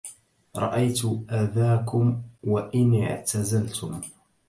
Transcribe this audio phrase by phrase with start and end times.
[0.55, 1.01] رأيت
[1.31, 4.01] أذاكم وإن اعتزلتم